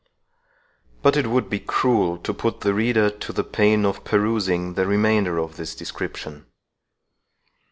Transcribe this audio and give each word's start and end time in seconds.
But 1.03 1.15
it 1.15 1.27
would 1.27 1.47
be 1.47 1.59
cruel 1.59 2.17
to 2.17 2.33
put 2.33 2.61
the 2.61 2.73
reader 2.73 3.11
to 3.11 3.31
the 3.31 3.43
pain 3.43 3.85
of 3.85 4.03
perusing 4.03 4.73
the 4.73 4.87
remainder 4.87 5.37
of 5.37 5.57
this 5.57 5.75
description. 5.75 6.47